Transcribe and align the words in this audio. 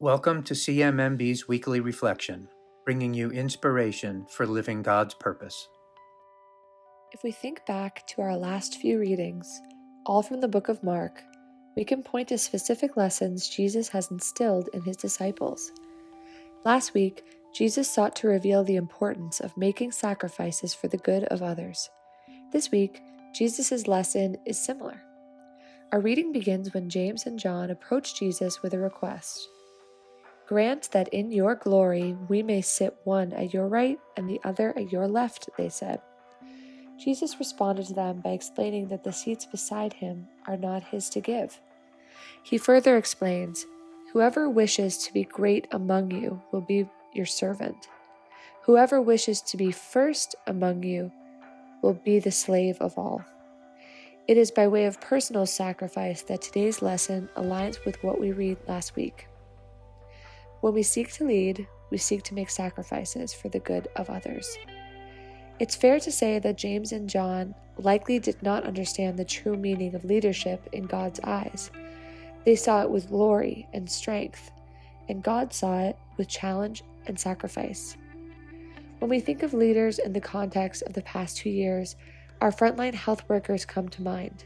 Welcome 0.00 0.44
to 0.44 0.54
CMMB's 0.54 1.48
weekly 1.48 1.80
reflection, 1.80 2.46
bringing 2.84 3.14
you 3.14 3.32
inspiration 3.32 4.26
for 4.30 4.46
living 4.46 4.80
God's 4.80 5.12
purpose. 5.12 5.68
If 7.10 7.24
we 7.24 7.32
think 7.32 7.66
back 7.66 8.06
to 8.06 8.22
our 8.22 8.36
last 8.36 8.80
few 8.80 9.00
readings, 9.00 9.60
all 10.06 10.22
from 10.22 10.40
the 10.40 10.46
book 10.46 10.68
of 10.68 10.84
Mark, 10.84 11.20
we 11.76 11.84
can 11.84 12.04
point 12.04 12.28
to 12.28 12.38
specific 12.38 12.96
lessons 12.96 13.48
Jesus 13.48 13.88
has 13.88 14.08
instilled 14.12 14.68
in 14.72 14.82
his 14.82 14.96
disciples. 14.96 15.72
Last 16.64 16.94
week, 16.94 17.24
Jesus 17.52 17.90
sought 17.90 18.14
to 18.16 18.28
reveal 18.28 18.62
the 18.62 18.76
importance 18.76 19.40
of 19.40 19.56
making 19.56 19.90
sacrifices 19.90 20.72
for 20.72 20.86
the 20.86 20.98
good 20.98 21.24
of 21.24 21.42
others. 21.42 21.90
This 22.52 22.70
week, 22.70 23.02
Jesus' 23.34 23.88
lesson 23.88 24.36
is 24.46 24.64
similar. 24.64 25.02
Our 25.90 25.98
reading 25.98 26.30
begins 26.30 26.72
when 26.72 26.88
James 26.88 27.26
and 27.26 27.36
John 27.36 27.70
approach 27.70 28.16
Jesus 28.16 28.62
with 28.62 28.74
a 28.74 28.78
request. 28.78 29.48
Grant 30.48 30.90
that 30.92 31.08
in 31.08 31.30
your 31.30 31.54
glory 31.54 32.16
we 32.26 32.42
may 32.42 32.62
sit 32.62 32.96
one 33.04 33.34
at 33.34 33.52
your 33.52 33.68
right 33.68 33.98
and 34.16 34.30
the 34.30 34.40
other 34.44 34.70
at 34.78 34.90
your 34.90 35.06
left, 35.06 35.50
they 35.58 35.68
said. 35.68 36.00
Jesus 36.98 37.38
responded 37.38 37.84
to 37.88 37.92
them 37.92 38.22
by 38.22 38.30
explaining 38.30 38.88
that 38.88 39.04
the 39.04 39.12
seats 39.12 39.44
beside 39.44 39.92
him 39.92 40.26
are 40.46 40.56
not 40.56 40.84
his 40.84 41.10
to 41.10 41.20
give. 41.20 41.60
He 42.42 42.56
further 42.56 42.96
explains 42.96 43.66
Whoever 44.14 44.48
wishes 44.48 44.96
to 45.04 45.12
be 45.12 45.24
great 45.24 45.68
among 45.70 46.12
you 46.12 46.40
will 46.50 46.62
be 46.62 46.88
your 47.12 47.26
servant. 47.26 47.86
Whoever 48.62 49.02
wishes 49.02 49.42
to 49.42 49.58
be 49.58 49.70
first 49.70 50.34
among 50.46 50.82
you 50.82 51.12
will 51.82 51.92
be 51.92 52.20
the 52.20 52.30
slave 52.30 52.78
of 52.80 52.96
all. 52.96 53.22
It 54.26 54.38
is 54.38 54.50
by 54.50 54.66
way 54.66 54.86
of 54.86 54.98
personal 54.98 55.44
sacrifice 55.44 56.22
that 56.22 56.40
today's 56.40 56.80
lesson 56.80 57.28
aligns 57.36 57.84
with 57.84 58.02
what 58.02 58.18
we 58.18 58.32
read 58.32 58.56
last 58.66 58.96
week. 58.96 59.26
When 60.60 60.74
we 60.74 60.82
seek 60.82 61.12
to 61.14 61.24
lead, 61.24 61.68
we 61.90 61.98
seek 61.98 62.22
to 62.24 62.34
make 62.34 62.50
sacrifices 62.50 63.32
for 63.32 63.48
the 63.48 63.60
good 63.60 63.88
of 63.96 64.10
others. 64.10 64.56
It's 65.60 65.76
fair 65.76 66.00
to 66.00 66.12
say 66.12 66.38
that 66.38 66.58
James 66.58 66.92
and 66.92 67.08
John 67.08 67.54
likely 67.78 68.18
did 68.18 68.42
not 68.42 68.64
understand 68.64 69.18
the 69.18 69.24
true 69.24 69.56
meaning 69.56 69.94
of 69.94 70.04
leadership 70.04 70.68
in 70.72 70.86
God's 70.86 71.20
eyes. 71.20 71.70
They 72.44 72.56
saw 72.56 72.82
it 72.82 72.90
with 72.90 73.08
glory 73.08 73.68
and 73.72 73.90
strength, 73.90 74.50
and 75.08 75.22
God 75.22 75.52
saw 75.52 75.78
it 75.80 75.96
with 76.16 76.28
challenge 76.28 76.82
and 77.06 77.18
sacrifice. 77.18 77.96
When 78.98 79.08
we 79.08 79.20
think 79.20 79.42
of 79.42 79.54
leaders 79.54 79.98
in 80.00 80.12
the 80.12 80.20
context 80.20 80.82
of 80.82 80.92
the 80.92 81.02
past 81.02 81.36
two 81.36 81.50
years, 81.50 81.94
our 82.40 82.50
frontline 82.50 82.94
health 82.94 83.22
workers 83.28 83.64
come 83.64 83.88
to 83.90 84.02
mind. 84.02 84.44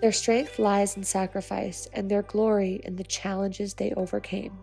Their 0.00 0.12
strength 0.12 0.58
lies 0.58 0.96
in 0.96 1.04
sacrifice 1.04 1.86
and 1.92 2.10
their 2.10 2.22
glory 2.22 2.80
in 2.84 2.96
the 2.96 3.04
challenges 3.04 3.74
they 3.74 3.92
overcame. 3.92 4.58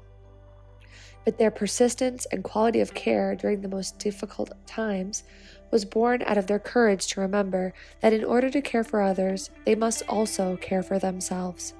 But 1.26 1.38
their 1.38 1.52
persistence 1.52 2.26
and 2.32 2.44
quality 2.44 2.80
of 2.80 2.94
care 2.94 3.36
during 3.36 3.62
the 3.62 3.68
most 3.68 4.00
difficult 4.00 4.52
times 4.66 5.24
was 5.72 5.86
born 5.86 6.24
out 6.24 6.38
of 6.38 6.48
their 6.48 6.60
courage 6.60 7.08
to 7.08 7.22
remember 7.22 7.74
that 8.02 8.14
in 8.14 8.24
order 8.24 8.50
to 8.50 8.62
care 8.62 8.84
for 8.84 9.02
others, 9.02 9.50
they 9.66 9.76
must 9.76 10.04
also 10.08 10.58
care 10.58 10.82
for 10.82 10.98
themselves. 10.98 11.74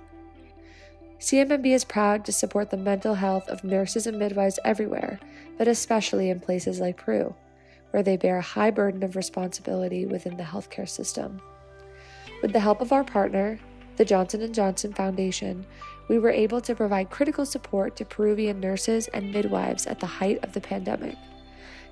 CMMB 1.20 1.66
is 1.66 1.84
proud 1.84 2.24
to 2.26 2.32
support 2.32 2.70
the 2.70 2.78
mental 2.78 3.16
health 3.16 3.50
of 3.50 3.64
nurses 3.64 4.08
and 4.08 4.18
midwives 4.18 4.60
everywhere, 4.64 5.20
but 5.58 5.68
especially 5.68 6.30
in 6.30 6.40
places 6.40 6.80
like 6.80 6.98
Peru 6.98 7.36
where 7.92 8.04
they 8.04 8.18
bear 8.18 8.38
a 8.38 8.42
high 8.42 8.72
burden 8.72 9.04
of 9.04 9.16
responsibility 9.16 10.06
within 10.06 10.38
the 10.38 10.44
healthcare 10.44 10.88
system. 10.88 11.42
With 12.42 12.54
the 12.54 12.60
help 12.60 12.82
of 12.82 12.92
our 12.92 13.04
partner, 13.04 13.60
the 14.00 14.06
Johnson 14.06 14.54
& 14.54 14.54
Johnson 14.54 14.94
Foundation, 14.94 15.66
we 16.08 16.20
were 16.20 16.32
able 16.32 16.62
to 16.62 16.74
provide 16.74 17.10
critical 17.10 17.46
support 17.46 17.98
to 17.98 18.06
Peruvian 18.06 18.58
nurses 18.62 19.10
and 19.10 19.34
midwives 19.34 19.86
at 19.88 20.00
the 20.00 20.06
height 20.06 20.42
of 20.42 20.54
the 20.54 20.62
pandemic. 20.62 21.18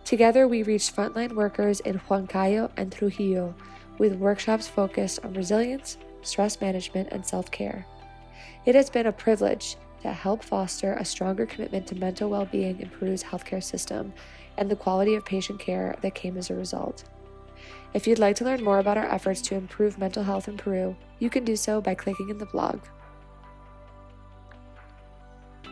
Together, 0.05 0.47
we 0.47 0.63
reached 0.63 0.95
frontline 0.95 1.33
workers 1.33 1.81
in 1.81 1.99
Huancayo 1.99 2.71
and 2.77 2.93
Trujillo 2.93 3.53
with 3.97 4.15
workshops 4.15 4.69
focused 4.69 5.19
on 5.25 5.33
resilience, 5.33 5.97
stress 6.21 6.61
management, 6.61 7.09
and 7.11 7.25
self 7.25 7.51
care. 7.51 7.85
It 8.65 8.73
has 8.73 8.89
been 8.89 9.07
a 9.07 9.11
privilege 9.11 9.75
to 10.01 10.13
help 10.13 10.45
foster 10.45 10.93
a 10.93 11.03
stronger 11.03 11.45
commitment 11.45 11.87
to 11.87 11.95
mental 11.95 12.29
well 12.29 12.45
being 12.45 12.79
in 12.79 12.89
Peru's 12.89 13.23
healthcare 13.23 13.61
system 13.61 14.13
and 14.57 14.71
the 14.71 14.77
quality 14.77 15.15
of 15.15 15.25
patient 15.25 15.59
care 15.59 15.97
that 16.01 16.15
came 16.15 16.37
as 16.37 16.49
a 16.49 16.55
result. 16.55 17.03
If 17.93 18.07
you'd 18.07 18.19
like 18.19 18.35
to 18.37 18.43
learn 18.43 18.63
more 18.63 18.79
about 18.79 18.97
our 18.97 19.05
efforts 19.05 19.41
to 19.43 19.55
improve 19.55 19.97
mental 19.97 20.23
health 20.23 20.47
in 20.47 20.57
Peru, 20.57 20.95
you 21.19 21.29
can 21.29 21.43
do 21.43 21.55
so 21.55 21.81
by 21.81 21.95
clicking 21.95 22.29
in 22.29 22.37
the 22.37 22.45
blog. 22.45 22.79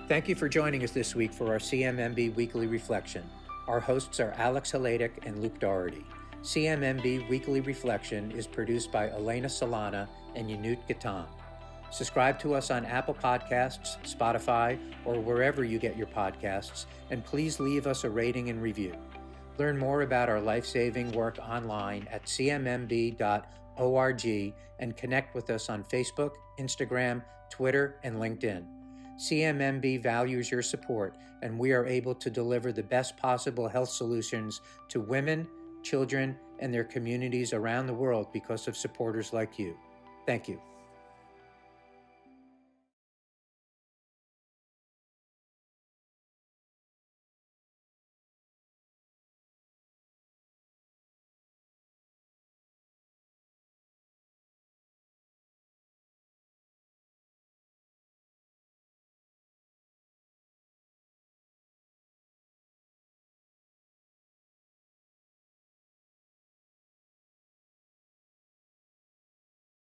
Thank 0.08 0.28
you 0.28 0.36
for 0.36 0.48
joining 0.48 0.84
us 0.84 0.92
this 0.92 1.16
week 1.16 1.34
for 1.34 1.48
our 1.48 1.60
CMMB 1.60 2.36
Weekly 2.36 2.68
Reflection. 2.68 3.24
Our 3.68 3.80
hosts 3.80 4.20
are 4.20 4.34
Alex 4.38 4.72
Haladic 4.72 5.12
and 5.26 5.42
Luke 5.42 5.60
Doherty. 5.60 6.06
CMMB 6.44 7.28
Weekly 7.28 7.62
Reflection 7.62 8.30
is 8.32 8.46
produced 8.46 8.92
by 8.92 9.10
Elena 9.10 9.48
Solana 9.48 10.08
and 10.36 10.48
Yanut 10.48 10.78
Gatam. 10.88 11.26
Subscribe 11.92 12.38
to 12.40 12.54
us 12.54 12.70
on 12.70 12.86
Apple 12.86 13.16
Podcasts, 13.16 13.98
Spotify, 14.04 14.78
or 15.06 15.20
wherever 15.20 15.64
you 15.64 15.80
get 15.80 15.98
your 15.98 16.08
podcasts, 16.08 16.86
and 17.10 17.26
please 17.26 17.60
leave 17.60 17.88
us 17.88 18.04
a 18.04 18.10
rating 18.10 18.50
and 18.50 18.62
review. 18.62 18.94
Learn 19.58 19.78
more 19.78 20.02
about 20.02 20.30
our 20.30 20.42
life 20.42 20.66
saving 20.66 21.12
work 21.14 21.38
online 21.40 22.08
at 22.12 22.26
cmmb.org 22.26 23.34
and 24.80 24.98
connect 24.98 25.36
with 25.36 25.50
us 25.50 25.70
on 25.70 25.84
Facebook, 25.86 26.32
Instagram, 26.60 27.24
Twitter, 27.50 27.96
and 28.04 28.18
LinkedIn. 28.18 28.66
CMMB 29.18 30.04
values 30.04 30.52
your 30.52 30.62
support, 30.62 31.16
and 31.42 31.58
we 31.58 31.72
are 31.72 31.86
able 31.86 32.14
to 32.16 32.30
deliver 32.30 32.74
the 32.74 32.84
best 32.84 33.16
possible 33.16 33.70
health 33.70 33.90
solutions 33.90 34.60
to 34.90 35.00
women, 35.00 35.48
children, 35.84 36.38
and 36.60 36.74
their 36.74 36.84
communities 36.84 37.54
around 37.54 37.88
the 37.88 37.94
world 37.94 38.28
because 38.34 38.68
of 38.68 38.76
supporters 38.76 39.32
like 39.32 39.58
you. 39.58 39.78
Thank 40.26 40.50
you. 40.50 40.60